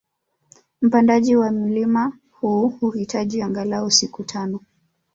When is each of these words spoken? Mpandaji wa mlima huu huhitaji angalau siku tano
Mpandaji 0.81 1.35
wa 1.35 1.51
mlima 1.51 2.17
huu 2.31 2.69
huhitaji 2.69 3.41
angalau 3.41 3.91
siku 3.91 4.23
tano 4.23 4.59